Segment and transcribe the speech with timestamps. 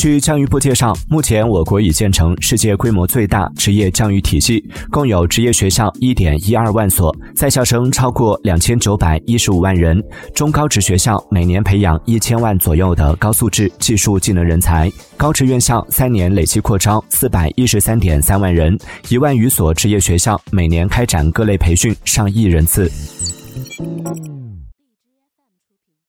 [0.00, 10.02] 据教育部介绍目前我国已建成世界规模最大职业教育体系共有职业学校一点一二万所在校生超过两千九百一十五万人
[10.34, 18.74] 中高职学校每年培养一千万左右的高素质技术技能人才高职院校三年累计扩招四百一十三点三万人
[19.10, 22.90] 一万余所职业学校每年开展各类培训上亿人次。